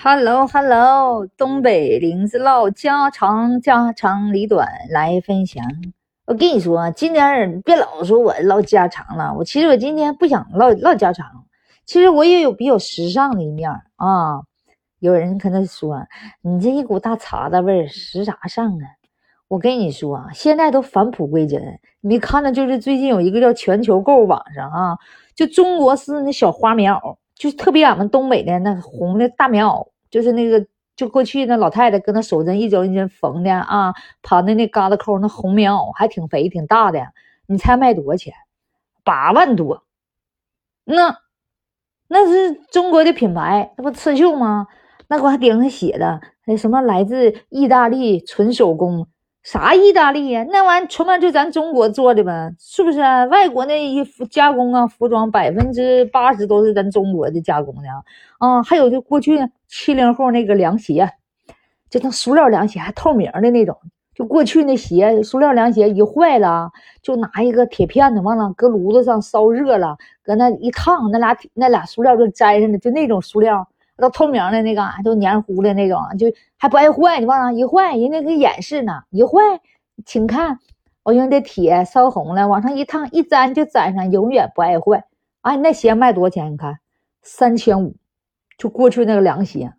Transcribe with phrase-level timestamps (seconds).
[0.00, 5.64] Hello Hello，东北林子唠家长家长里短来分享。
[6.24, 11.26] 我跟你说，今天别老说我唠家常了，我其实我今天不想唠唠家常，
[11.84, 14.42] 其实我也有比较时尚的一面啊。
[15.00, 16.06] 有人可能说
[16.42, 18.86] 你这一股大碴子味儿，时啥尚啊？
[19.48, 21.60] 我跟你说，现在都返璞归真。
[22.02, 24.96] 你没看到就是最近有一个叫全球购网上啊，
[25.34, 27.16] 就中国式那小花棉袄。
[27.38, 30.66] 就特别俺们东北的那红的大棉袄，就是那个
[30.96, 37.00] 就过去那老太太搁那手针一针一针缝的啊，盘的那疙瘩扣那红棉袄还挺肥挺大的，
[37.46, 38.34] 你猜卖多少钱？
[39.04, 39.84] 八万多。
[40.84, 41.16] 那
[42.08, 44.66] 那是中国的品牌，那不刺绣吗？
[45.06, 49.06] 那块还顶上写的那什么来自意大利纯手工。
[49.42, 50.44] 啥意大利呀？
[50.50, 53.24] 那玩意儿全完就咱中国做的呗，是不是啊？
[53.26, 57.82] 外国那衣服加工啊，服装百分之八十都是咱中国的加工的
[58.38, 58.62] 啊。
[58.62, 61.10] 还有就过去七零后那个凉鞋，
[61.88, 63.78] 就那塑料凉鞋，还透明的那种。
[64.14, 73.68] 就过去那鞋，塑料凉鞋一坏了，就拿一个铁片子，完了搁炉子上烧热了，搁那一烫，那俩那俩塑料就粘上了，就那种塑料。
[73.98, 77.18] 都透明的那个，都黏糊的那种，就还不爱坏。
[77.18, 79.40] 你往上一坏，人家给演示呢，一坏，
[80.06, 80.60] 请看，
[81.02, 85.04] 我用这铁烧红了，往上一烫，一粘就粘上，永远不爱坏。
[85.40, 86.52] 啊，你，那鞋卖多少钱？
[86.52, 86.78] 你看，
[87.22, 87.96] 三千五，
[88.56, 89.72] 就过去那个凉鞋，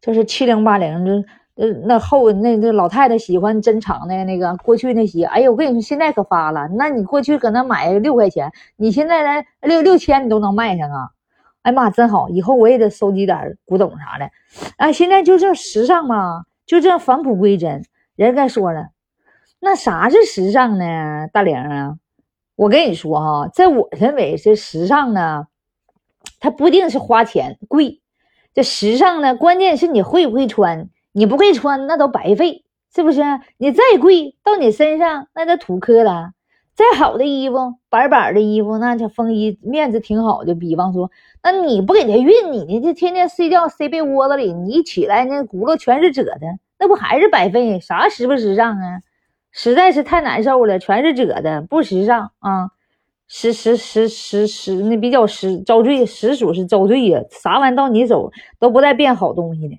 [0.00, 1.24] 这是七零八零，这
[1.56, 5.24] 呃那厚那那老太太喜欢珍藏的那个过去那鞋。
[5.24, 11.10] 哎呀，我跟你说，现在可发了，那你过去搁那买六块钱，你现在来六六千你都能卖上啊。
[11.64, 12.28] 哎妈，真好！
[12.28, 14.30] 以后我也得收集点古董啥的。
[14.76, 17.82] 啊，现在就这时尚嘛，就这返璞归真。
[18.16, 18.88] 人该说了，
[19.60, 21.26] 那啥是时尚呢？
[21.32, 21.96] 大玲啊，
[22.54, 25.46] 我跟你说哈，在我认为这时尚呢，
[26.38, 28.02] 它不一定是花钱贵。
[28.52, 30.90] 这时尚呢，关键是你会不会穿。
[31.12, 33.22] 你不会穿，那都白费，是不是？
[33.56, 36.32] 你再贵到你身上，那都土磕了。
[36.74, 40.54] 再好的衣服，板板的衣服，那叫风衣，面子挺好的。
[40.54, 41.10] 比方说，
[41.42, 46.40] 那你不给他熨，你呢就天天睡觉塞被窝子里，你一起来那轱辘全是褶的，
[46.78, 47.78] 那不还是白费？
[47.78, 49.00] 啥时不时尚啊？
[49.52, 52.70] 实在是太难受了，全是褶的，不时尚啊！
[53.28, 57.22] 实实实实实那比较实遭罪，实属是遭罪呀！
[57.30, 59.78] 啥玩意到你手都不带变好东西的。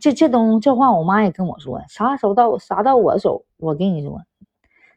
[0.00, 4.22] 这这东这话，我妈也跟我说，啥时候到啥到我手，我跟你说。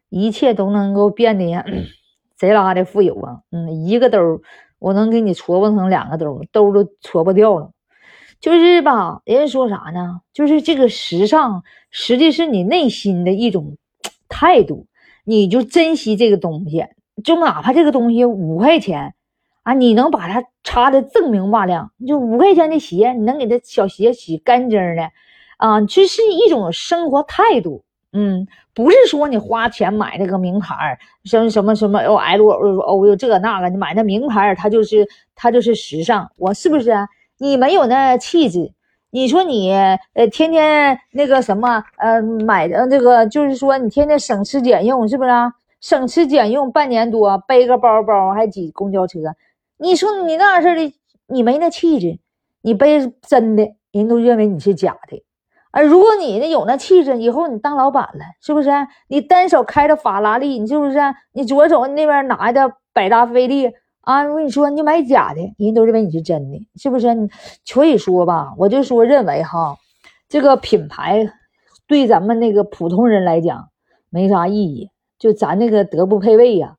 [0.09, 1.63] 一切都能够变得
[2.35, 3.41] 贼拉的富有啊！
[3.51, 4.41] 嗯，一个兜
[4.79, 7.71] 我能给你戳不成两个兜，兜都戳不掉了。
[8.39, 10.21] 就是吧，人家说啥呢？
[10.33, 13.77] 就是这个时尚，实际是你内心的一种
[14.29, 14.87] 态度，
[15.25, 16.85] 你就珍惜这个东西，
[17.23, 19.13] 就哪怕这个东西五块钱
[19.63, 25.11] 啊，你能把它擦的锃明瓦亮，就五块钱的鞋，你能给它小鞋洗干净的
[25.57, 27.83] 啊，这是一种生活态度。
[28.11, 36.31] 嗯，不是说你花钱买那个名牌，什么什么什么 L L O 又这那个，你买那名牌，它就是它就是时尚。
[36.37, 37.07] 我是不是啊？
[37.37, 38.73] 你没有那气质。
[39.11, 45.29] 你说你呃天天那个什么呃买的这个，就是说你天天省吃俭用，是不是？
[45.81, 49.19] 省吃俭用半年多，背个包包还挤公交车。
[49.77, 50.93] 你说你那样式的，
[51.27, 52.19] 你没那气质，
[52.61, 55.23] 你背真的，人都认为你是假的。
[55.71, 58.69] 啊，如果你呢有那气质，以后你当老板了，是不是？
[59.07, 60.97] 你单手开着法拉利，你是不是？
[61.33, 63.71] 你左手那边拿着百达翡丽
[64.01, 64.23] 啊？
[64.23, 67.07] 我跟你说，你买假的，人都认为你是真的，是不是？
[67.63, 69.77] 所以说吧，我就说认为哈，
[70.27, 71.31] 这个品牌
[71.87, 73.69] 对咱们那个普通人来讲
[74.09, 76.77] 没啥意义，就咱那个德不配位呀，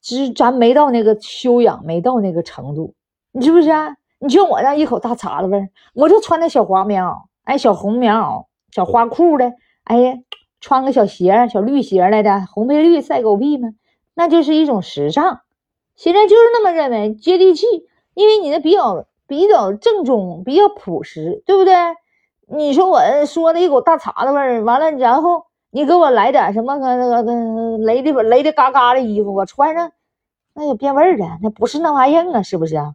[0.00, 2.94] 其实咱没到那个修养，没到那个程度，
[3.32, 3.70] 你是不是？
[4.18, 7.16] 你就我这一口大碴子味，我就穿那小花棉袄。
[7.50, 10.14] 哎，小红棉袄，小花裤的，哎呀，
[10.60, 13.70] 穿个小鞋，小绿鞋来的，红配绿赛狗屁吗？
[14.14, 15.40] 那就是一种时尚。
[15.96, 17.66] 现在就是那么认为，接地气，
[18.14, 21.74] 因为你的比较比较正宗，比较朴实，对不对？
[22.46, 29.90] 你说我说的一股大碴子味儿，完了，然后你给我来点什么个那个那雷的雷的嘎嘎的衣服，我穿上
[30.54, 32.94] 那也变味儿了，那不是那玩意儿啊，是不是啊？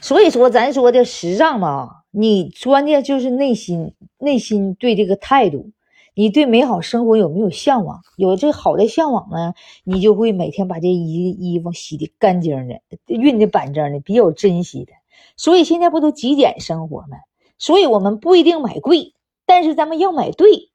[0.00, 2.01] 所以说，咱说的时尚嘛。
[2.14, 5.70] 你关键就是内心，内心对这个态度，
[6.14, 8.02] 你对美好生活有没有向往？
[8.16, 14.92] 有这好的向往呢，你就会每天把这衣衣服洗的干净的，熨的板正的，比较珍惜的。
[15.38, 17.16] 所以现在不都极简生活吗？
[17.58, 19.14] 所以我们不一定买贵，
[19.46, 20.70] 但是咱们要买对，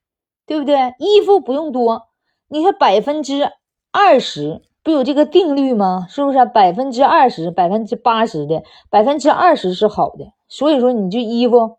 [0.48, 0.96] 对不对？
[0.98, 2.08] 衣服不用多，
[2.48, 3.52] 你说百分之
[3.92, 4.64] 二十。
[4.88, 6.08] 不有这个定律吗？
[6.08, 10.32] 是不是百分之二十、百分之八十的，百分之二十是好的？
[10.48, 11.76] 所以说，你这衣服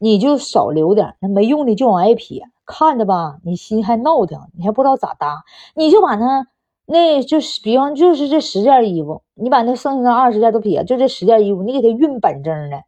[0.00, 5.44] 你就少留点，那没用的就往外撇，看着吧，你心还闹腾，你还不知道咋搭，
[5.76, 6.48] 你就把它，
[6.84, 12.82] 那就是比方就是这十件衣服，你把那剩下的二十件都撇，就这十件衣服，你给它熨板正的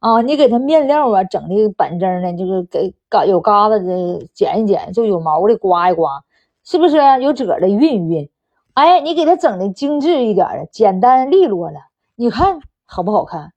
[0.00, 6.22] 啊，你给它面料啊整的板正的，就是给嘎有疙瘩的剪一剪，就有毛的刮一刮，
[6.62, 8.28] 是不是有褶的熨一熨？
[8.74, 11.78] 哎，你给它整的精致一点的，简单利落了，
[12.16, 13.52] 你看好不好看？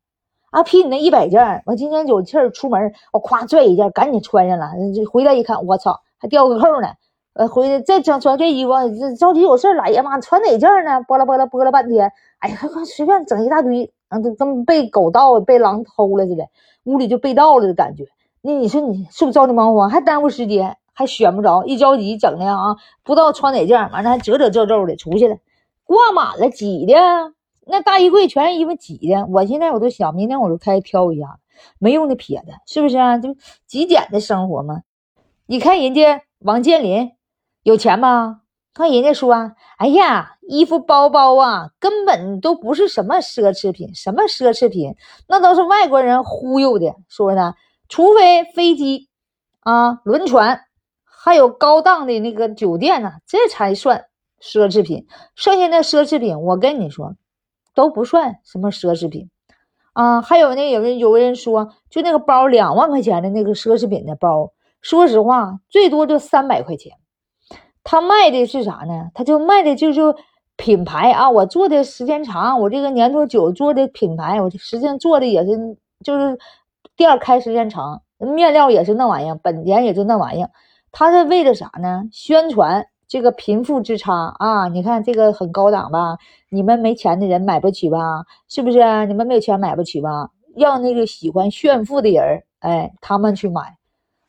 [0.51, 4.69] 啊，比你那一百件，我今天有气儿出门，我咵拽一件，赶紧穿上了。
[5.11, 6.89] 回来一看，我操，还掉个扣呢。
[7.33, 9.79] 呃，回来再整穿这衣服，这着急有事儿。
[9.81, 11.01] 哎呀妈，穿哪件呢？
[11.07, 16.45] 拨拉拨拉拨了半天，哎呀，随便整一大堆，啊，都跟被狗盗、被狼偷了似的，
[16.83, 18.05] 屋里就被盗了的感觉。
[18.41, 20.77] 那你说你是不是着急忙慌，还耽误时间？
[20.97, 25.37] 还选不着，一着急整的啊，不知道穿哪件，完了还褶褶皱皱的出去了，
[25.83, 26.95] 挂满了挤的，
[27.67, 29.27] 那大衣柜全是衣服挤的。
[29.27, 31.37] 我现在我都想，明天我就开始挑一下，
[31.77, 33.19] 没用的撇的，是不是啊？
[33.19, 33.35] 就
[33.67, 34.81] 极简的生活嘛。
[35.45, 37.11] 你看人家王健林
[37.61, 38.41] 有钱吗？
[38.73, 44.95] 看人家说，哎呀，衣服包包啊，根本都不是什么奢侈品，什么奢侈品，
[45.27, 47.53] 那都是外国人忽悠的，说的，
[47.87, 49.09] 除非飞机
[49.59, 50.63] 啊，轮船。
[51.19, 54.05] 还有高档的那个酒店呢，这才算
[54.39, 55.07] 奢侈品。
[55.35, 57.15] 剩下的奢侈品，我跟你说，
[57.73, 59.29] 都不算什么奢侈品
[59.93, 60.21] 啊。
[60.21, 66.93] 还有那有人有人说，就那个包两万块钱的那个奢侈品的包，说实话，最多就三百块钱。
[67.83, 69.09] 他卖的是啥呢？
[69.13, 70.01] 他就卖的就是
[70.55, 71.29] 品牌啊。
[71.29, 76.37] 我做的时间长，我这个年头久，做的品牌，我实际上做的也是就是
[76.95, 80.51] 店开时间长，面料也是那玩意儿，本田也就那玩意儿。
[80.91, 82.03] 他是为了啥呢？
[82.11, 84.67] 宣传这个贫富之差啊！
[84.67, 86.17] 你看这个很高档吧？
[86.49, 88.25] 你们没钱的人买不起吧？
[88.47, 89.05] 是不是？
[89.05, 90.29] 你们没有钱买不起吧？
[90.55, 93.77] 让那个喜欢炫富的人，哎，他们去买。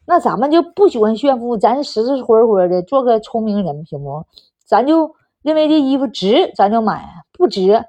[0.04, 4.24] 那咱们就不喜欢炫富，咱实实活活的做个聪明人，行不？
[4.64, 7.00] 咱就认为这衣服值，咱就买；
[7.32, 7.84] 不值，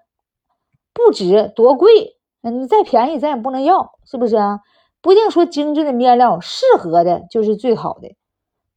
[0.93, 4.61] 不值，多贵，你再便宜咱也不能要，是不是啊？
[5.01, 8.15] 不一定说精致的面料，适合的就是最好的。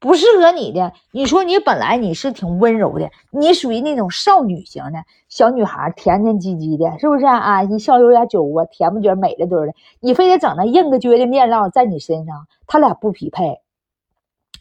[0.03, 7.63] 不适合你的，你说你本来你是挺温柔的，你属于那种少女型的小女孩，甜甜唧唧的，是不是啊？
[7.63, 9.75] 一笑有点酒窝，甜不觉美了墩的。
[10.01, 13.61] 你非得整那硬个撅的面料在你身上，他俩不匹配。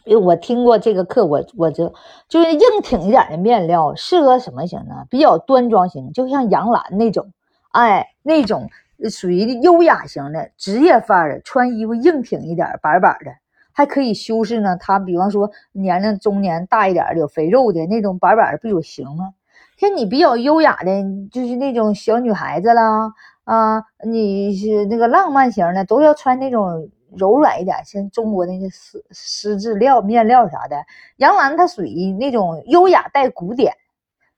[0.04, 1.92] 因为我听过这个课，我我就
[2.28, 5.06] 就是硬挺一点的面料适合什么型呢？
[5.10, 7.32] 比较端庄型，就像杨澜那种，
[7.72, 8.70] 哎，那种
[9.10, 13.41] 属于优雅型的职业范儿的，穿衣服硬挺一点，板板的。
[13.72, 19.34] 还可以修饰呢，他比方说年龄中年大一点的有肥肉的那种板板的不有型吗？
[19.78, 20.90] 像你比较优雅的，
[21.30, 23.12] 就是那种小女孩子啦，
[23.44, 30.76] 啊，你是那个浪漫型的，都要穿那种柔软一点，像中国那些丝丝质料面料啥的。
[31.16, 33.74] 杨澜她属于那种优雅带古典，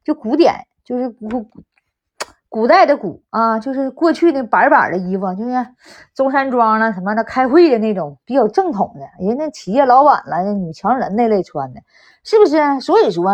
[0.05, 0.55] 就古典
[0.85, 1.47] 就是古。
[2.55, 5.67] 古代的古啊，就是过去那板板的衣服，就是
[6.15, 11.81] 中山装了什么的，开会的那种比较正统的，人那企业老板了，那女强人那类穿的，
[12.23, 12.81] 是不是？
[12.81, 13.25] 所以说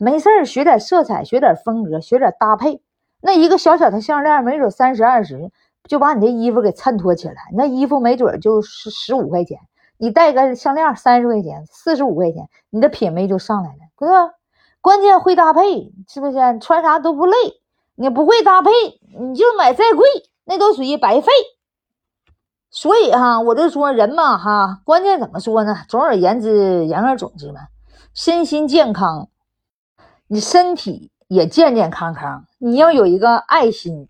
[0.00, 2.82] 没事儿学点色彩，学点风格，学点搭配。
[3.20, 5.52] 那一个小小的项链，没准三十二十
[5.88, 7.36] 就把你这衣服给衬托起来。
[7.52, 9.60] 那衣服没准就十十五块钱，
[9.98, 14.34] 你戴个项链三十块钱，四十五块钱，你的品味就上来了，哥。
[14.80, 16.58] 关键会搭配，是不是？
[16.58, 17.36] 穿啥都不累。
[17.96, 18.70] 你不会搭配，
[19.18, 20.06] 你就买再贵，
[20.44, 21.30] 那都属于白费。
[22.70, 25.76] 所以哈，我就说人嘛哈，关键怎么说呢？
[25.88, 27.60] 总而言之，言而总之嘛，
[28.12, 29.28] 身心健康，
[30.26, 34.08] 你身体也健健康康，你要有一个爱心，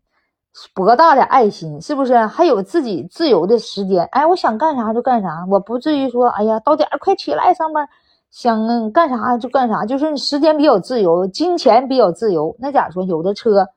[0.75, 2.17] 博大的爱心，是不是？
[2.25, 7.87] 还有自己自由的时间，哎，我想干啥就干啥，我不至于说，哎呀，到点快起来上班。
[8.35, 12.57] 想干啥就干啥，就是时间比较自由，金钱比较自由。
[12.59, 13.05] 那咋说？
[13.05, 13.69] 有的车，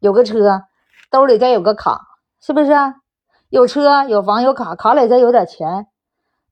[0.00, 0.62] 有个车，
[1.10, 2.00] 兜里再有个卡，
[2.40, 2.72] 是不是？
[3.50, 5.86] 有车有房有卡，卡里再有点钱，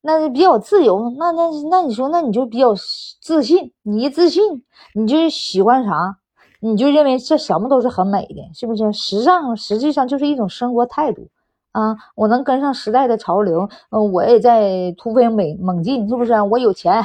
[0.03, 1.11] 那比较自由。
[1.19, 2.75] 那那那你说，那你就比较
[3.23, 3.73] 自信。
[3.83, 4.63] 你一自信，
[4.95, 6.19] 你就喜欢啥，
[6.61, 8.93] 你就认为这什么都是很美的，是不是？
[8.93, 11.31] 时尚实际上就是一种生活态度。
[11.73, 16.39] 啊，我能跟上时代的潮流，嗯，我也在突飞猛猛进，是不是？
[16.43, 17.03] 我有钱，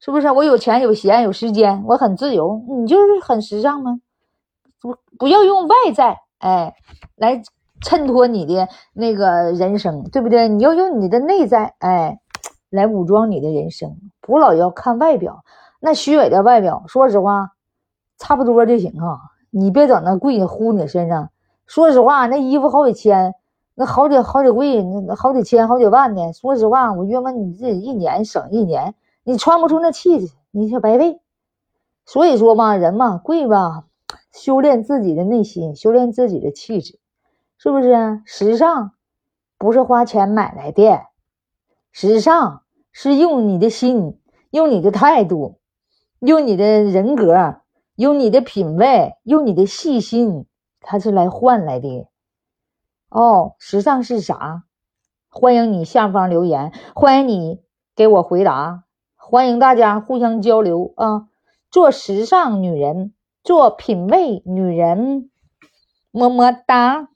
[0.00, 0.30] 是不是？
[0.30, 4.00] 我有钱有闲有时间，我很自由，你就是很时尚吗？
[4.80, 6.74] 不，不要用外在，哎，
[7.16, 7.42] 来
[7.80, 10.48] 衬托你的那个人生，对不对？
[10.48, 12.20] 你要用你的内在，哎，
[12.70, 15.42] 来武装你的人生，不老要看外表，
[15.80, 17.52] 那虚伪的外表，说实话，
[18.18, 19.18] 差不多就行啊。
[19.50, 21.30] 你别整那贵呼你身上。
[21.66, 23.34] 说实话，那衣服好几千，
[23.74, 26.32] 那好几好几贵，那好几千好几万的。
[26.32, 28.94] 说实话，我约么你自己一年省一年，
[29.28, 31.20] 你穿不出那气质，你就白费。
[32.06, 33.84] 所以说嘛，人嘛贵吧，
[34.32, 36.98] 修炼自己的内心，修炼自己的气质，
[37.58, 38.22] 是不是？
[38.24, 38.92] 时尚
[39.58, 41.02] 不是花钱买来的，
[41.92, 44.18] 时尚是用你的心，
[44.48, 45.58] 用你的态度，
[46.20, 47.60] 用你的人格，
[47.96, 50.46] 用你的品味，用你的细心。
[50.80, 52.08] 他是来换来的
[53.10, 53.56] 哦。
[53.58, 54.62] 时尚是啥？
[55.28, 57.60] 欢迎你下方留言，欢迎你
[57.94, 58.84] 给我回答，
[59.30, 61.28] 欢迎大家互相交流啊！
[61.70, 63.12] 做时尚女人，
[63.44, 65.30] 做品味女人，
[66.10, 67.10] 么么哒。